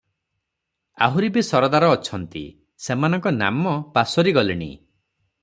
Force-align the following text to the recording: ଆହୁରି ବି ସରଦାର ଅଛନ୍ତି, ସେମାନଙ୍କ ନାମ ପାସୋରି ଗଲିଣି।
ଆହୁରି 1.07 1.29
ବି 1.35 1.43
ସରଦାର 1.49 1.91
ଅଛନ୍ତି, 1.97 2.41
ସେମାନଙ୍କ 2.87 3.35
ନାମ 3.43 3.77
ପାସୋରି 3.99 4.35
ଗଲିଣି। 4.41 4.73